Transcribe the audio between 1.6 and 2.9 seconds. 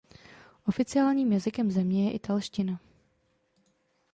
země je italština.